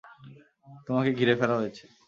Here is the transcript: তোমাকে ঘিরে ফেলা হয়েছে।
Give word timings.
তোমাকে 0.87 1.09
ঘিরে 1.13 1.33
ফেলা 1.35 1.55
হয়েছে। 1.55 1.85